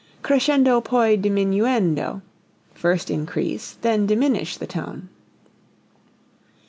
[0.23, 2.23] Crescendo poi diminuendo
[2.73, 5.09] first increase, then diminish the tone.